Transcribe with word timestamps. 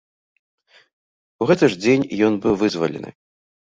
У 1.43 1.51
гэты 1.53 1.65
ж 1.75 1.81
дзень 1.85 2.09
ён 2.33 2.43
быў 2.43 2.53
вызвалены. 2.67 3.19